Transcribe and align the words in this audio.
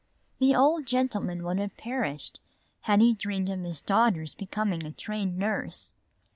The 0.39 0.55
old 0.55 0.87
gentleman 0.87 1.43
would 1.43 1.59
have 1.59 1.77
perished 1.77 2.39
had 2.79 3.01
he 3.01 3.13
dreamed 3.13 3.49
of 3.51 3.59
his 3.63 3.83
daughter's 3.83 4.33
becoming 4.33 4.83
a 4.83 4.91
trained 4.91 5.37
nurse. 5.37 5.93